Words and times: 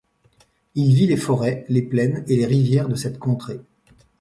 Il 0.73 0.95
vit 0.95 1.05
les 1.05 1.15
forêts, 1.15 1.63
les 1.69 1.83
plaines 1.83 2.25
et 2.27 2.35
les 2.35 2.47
rivières 2.47 2.89
de 2.89 2.95
cette 2.95 3.19
contrée. 3.19 3.59